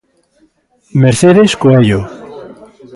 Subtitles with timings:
[1.03, 1.99] Mercedes Coello.